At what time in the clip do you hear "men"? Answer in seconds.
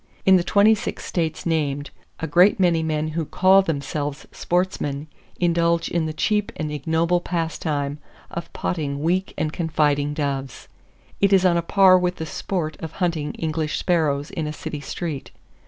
2.81-3.09